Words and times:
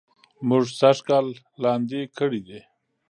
مونږ 0.47 0.65
سږ 0.79 0.97
کال 1.07 1.25
لاندي 1.63 2.01
کړي 2.17 2.41
دي 2.47 2.59